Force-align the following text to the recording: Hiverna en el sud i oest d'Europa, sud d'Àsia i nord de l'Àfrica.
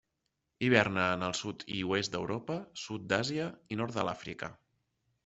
Hiverna 0.67 1.01
en 1.17 1.25
el 1.27 1.35
sud 1.39 1.65
i 1.75 1.77
oest 1.89 2.11
d'Europa, 2.15 2.55
sud 2.85 3.05
d'Àsia 3.13 3.47
i 3.77 3.79
nord 3.83 3.99
de 3.99 4.07
l'Àfrica. 4.09 4.51